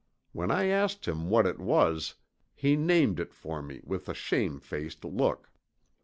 When 0.31 0.49
I 0.49 0.65
asked 0.65 1.07
him 1.07 1.29
what 1.29 1.45
it 1.45 1.59
was 1.59 2.15
he 2.55 2.75
named 2.75 3.19
it 3.19 3.35
for 3.35 3.61
me 3.61 3.81
with 3.83 4.09
a 4.09 4.15
shame 4.15 4.59
faced 4.59 5.05
look. 5.05 5.51